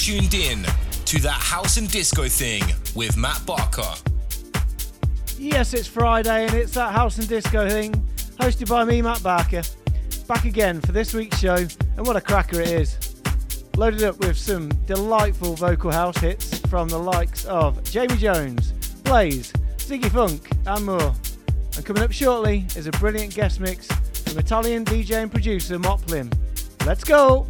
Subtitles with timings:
[0.00, 0.62] tuned in
[1.04, 2.62] to that house and disco thing
[2.94, 3.92] with Matt Barker.
[5.36, 7.92] Yes, it's Friday and it's that house and disco thing,
[8.38, 9.60] hosted by me, Matt Barker.
[10.26, 13.20] Back again for this week's show, and what a cracker it is.
[13.76, 18.72] Loaded up with some delightful vocal house hits from the likes of Jamie Jones,
[19.04, 21.14] Blaze, Ziggy Funk, and more.
[21.76, 26.32] And coming up shortly is a brilliant guest mix from Italian DJ and producer Moplen.
[26.86, 27.46] Let's go!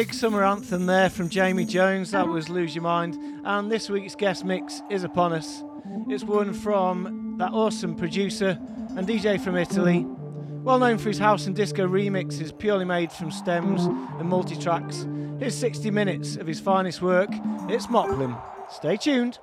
[0.00, 3.18] Big summer anthem there from Jamie Jones, that was Lose Your Mind.
[3.44, 5.62] And this week's guest mix is upon us.
[6.08, 8.58] It's one from that awesome producer
[8.96, 10.06] and DJ from Italy.
[10.06, 15.06] Well known for his house and disco remixes purely made from stems and multi tracks.
[15.38, 17.28] Here's 60 minutes of his finest work.
[17.68, 18.40] It's Moplen.
[18.70, 19.38] Stay tuned.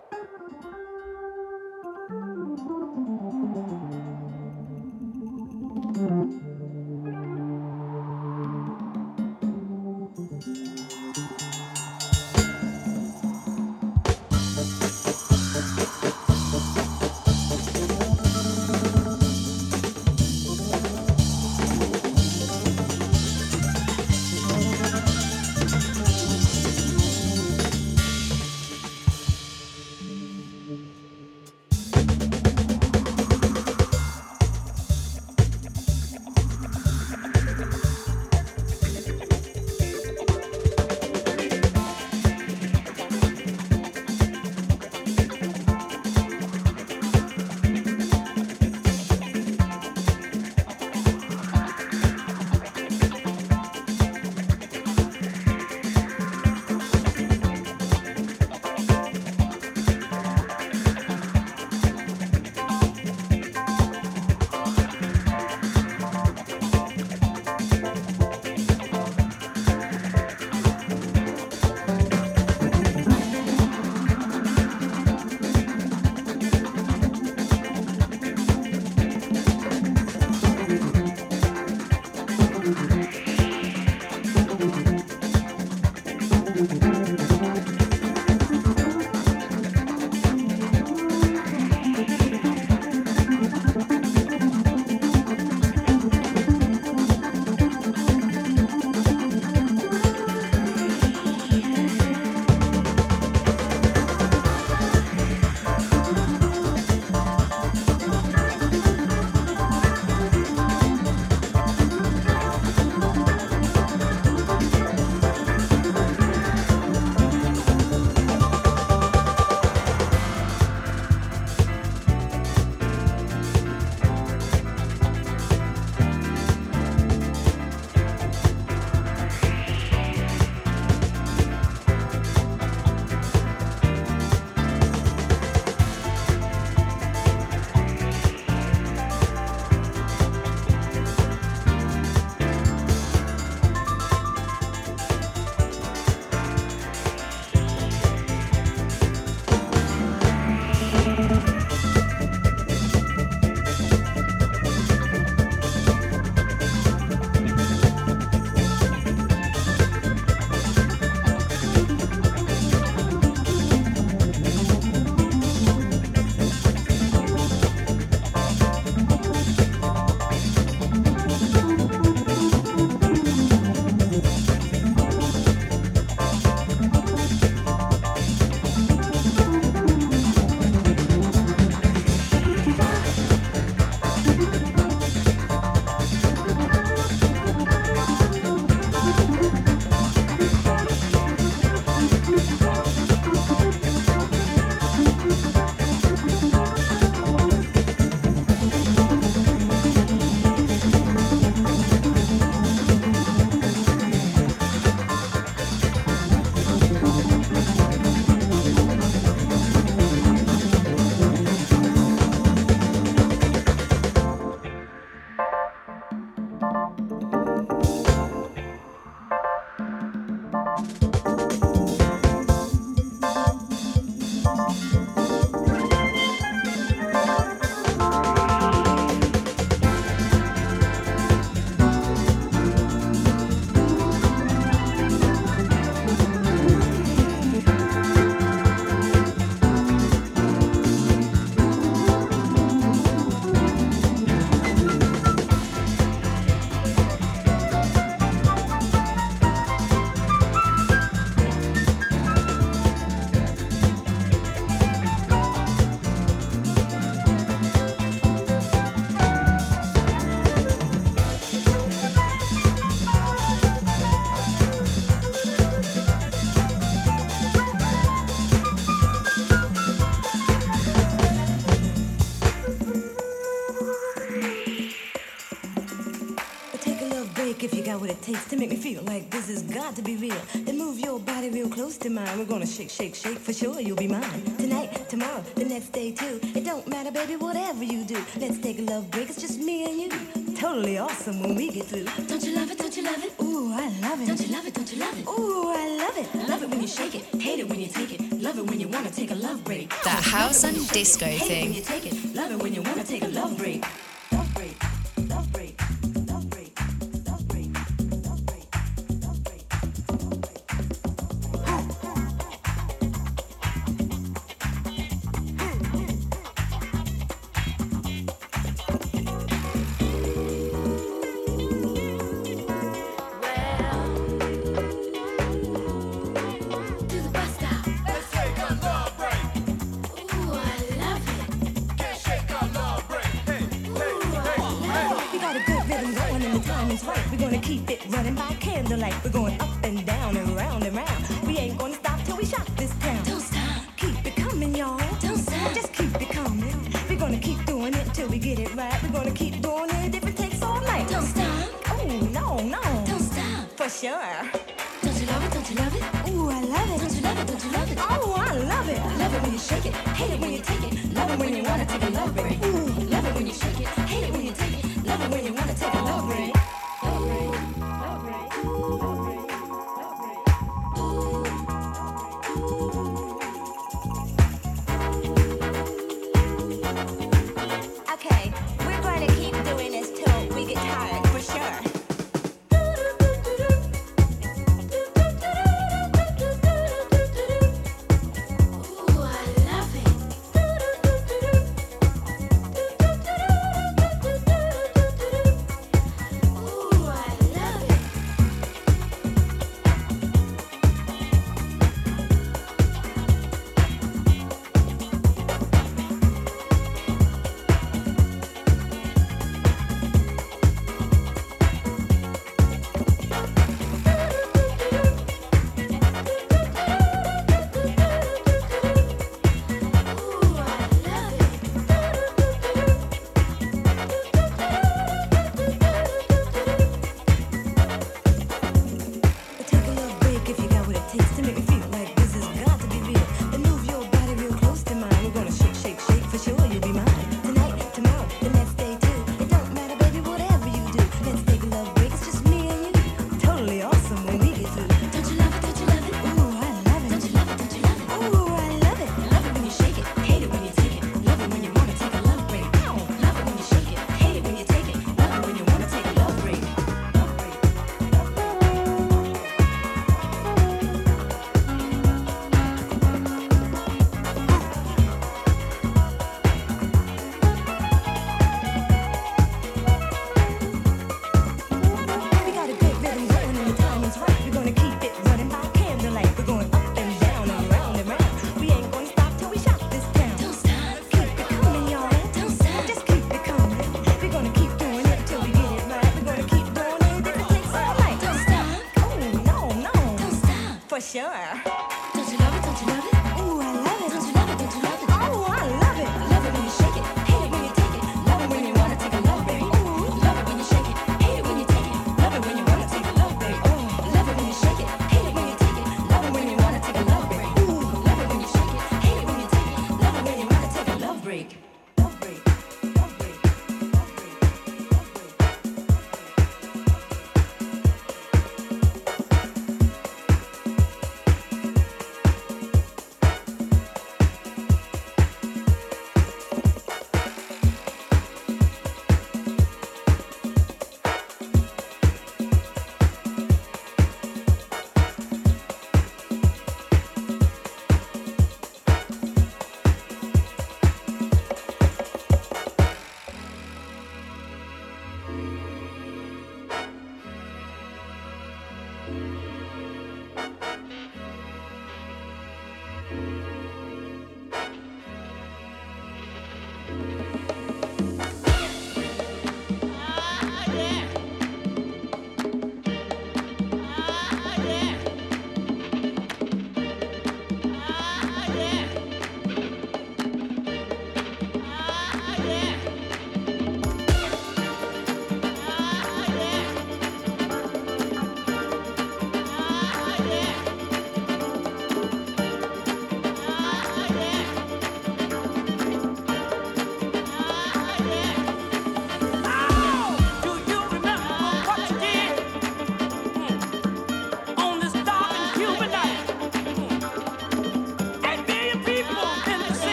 [278.67, 280.41] make me feel like this has got to be real.
[280.53, 282.38] Then move your body real close to mine.
[282.38, 283.80] We're gonna shake, shake, shake for sure.
[283.80, 286.39] You'll be mine tonight, tomorrow, the next day too.
[286.43, 288.21] It don't matter, baby, whatever you do.
[288.38, 289.30] Let's take a love break.
[289.30, 290.56] It's just me and you.
[290.56, 292.08] Totally awesome when we get through.
[292.27, 292.77] Don't you love it?
[292.77, 293.34] Don't you love it?
[293.41, 294.27] Ooh, I love it.
[294.27, 294.73] Don't you love it?
[294.73, 295.27] Don't you love it?
[295.27, 296.49] Ooh, I love it.
[296.49, 297.23] Love it when you shake it.
[297.41, 298.41] Hate it when you take it.
[298.41, 299.89] Love it when you wanna take a love break.
[300.03, 301.38] That house and disco thing.
[301.38, 302.36] Hate it when you take it.
[302.36, 303.86] Love it when you wanna take a love break.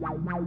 [0.00, 0.40] Wow.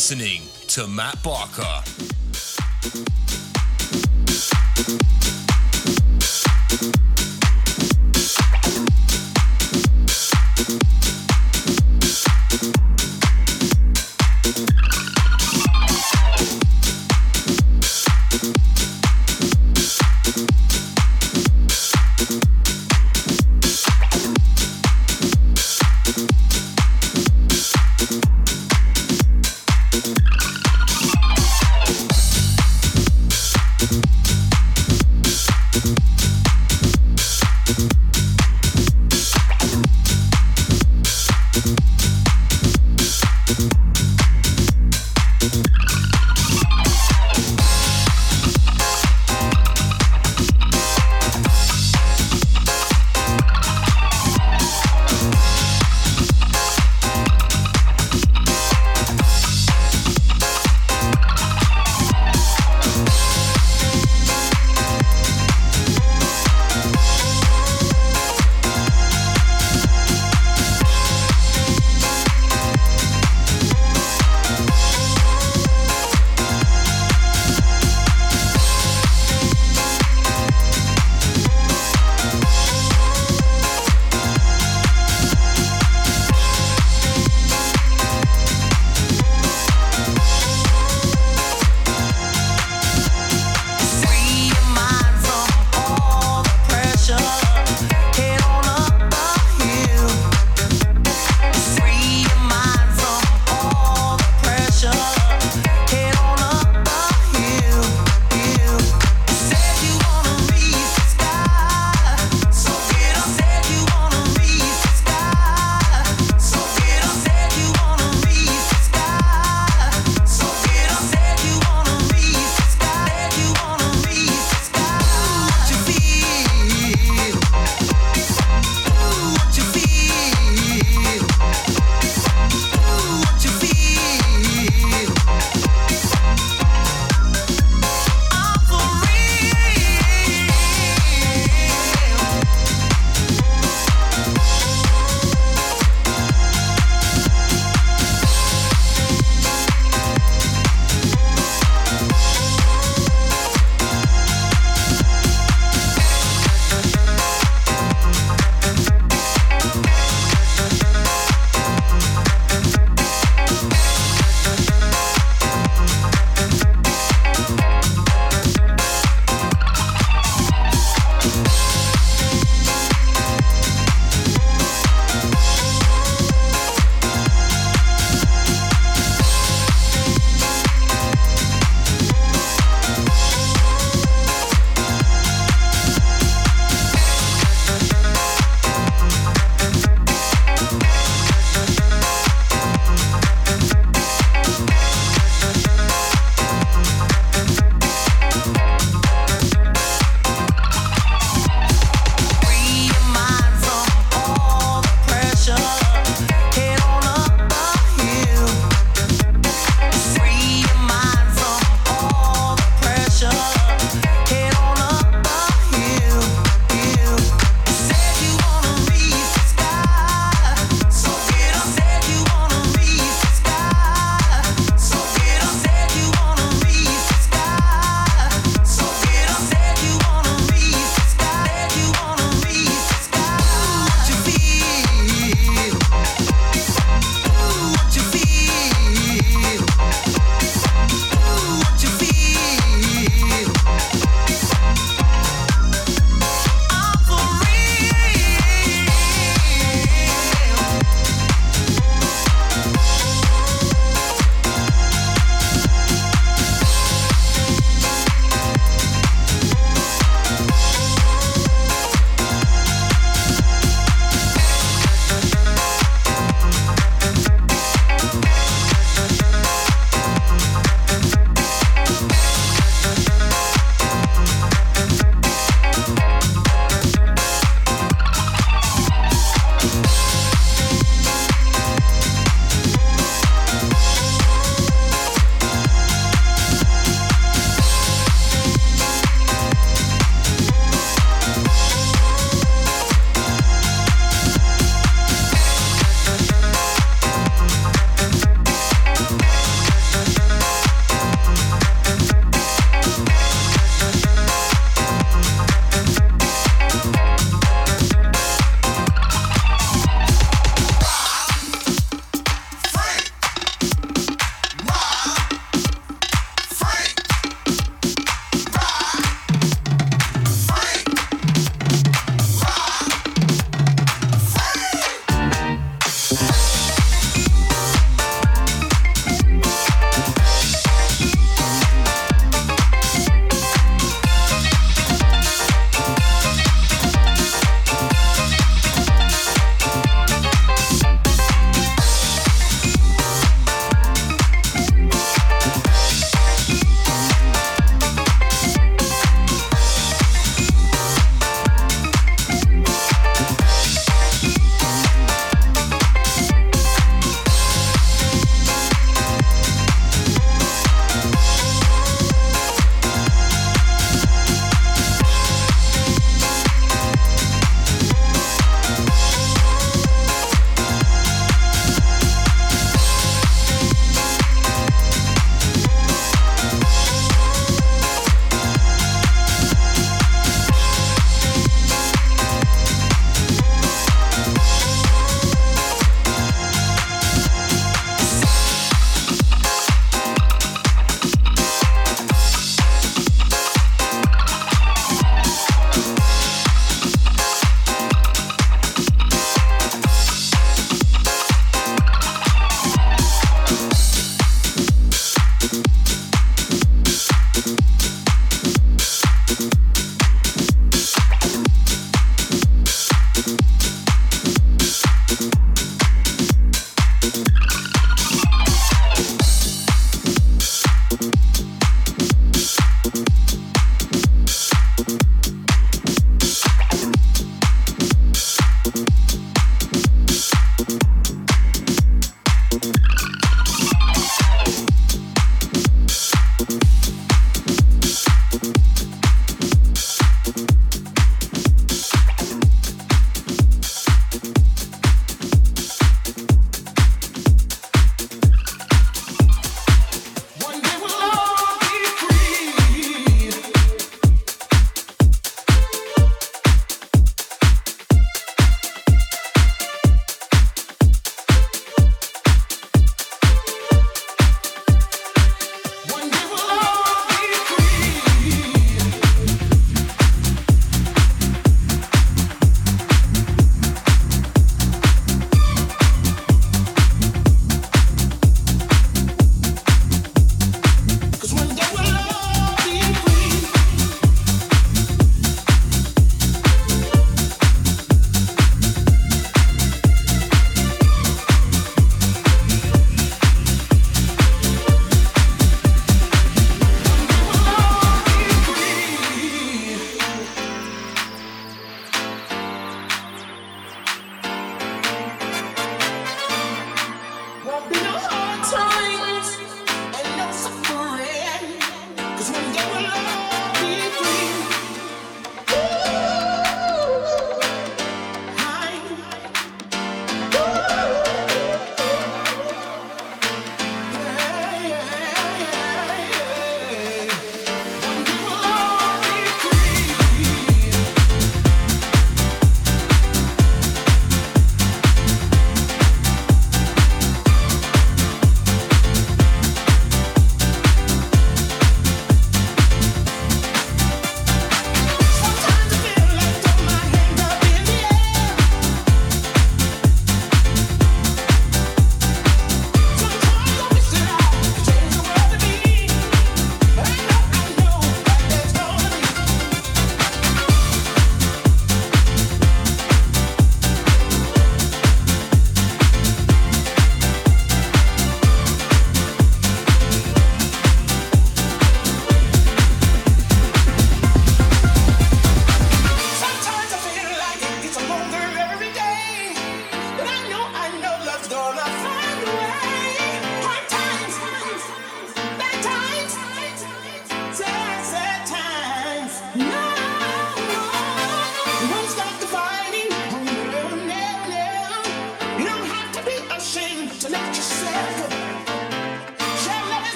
[0.00, 1.79] Listening to Matt Barker.